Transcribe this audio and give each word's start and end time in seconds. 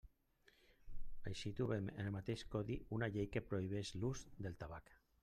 Així 1.31 1.51
trobem 1.59 1.91
en 1.95 1.99
el 2.05 2.15
mateix 2.15 2.45
codi 2.55 2.79
una 2.99 3.11
llei 3.17 3.29
que 3.37 3.45
prohibeix 3.51 3.93
l'ús 4.01 4.25
del 4.47 4.57
tabac. 4.65 4.91